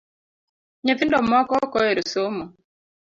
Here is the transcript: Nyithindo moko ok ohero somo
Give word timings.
Nyithindo 0.83 1.17
moko 1.29 1.53
ok 1.65 1.73
ohero 1.79 2.01
somo 2.13 2.43